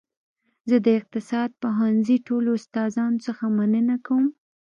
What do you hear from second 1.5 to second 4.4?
پوهنځي ټولو استادانو څخه مننه کوم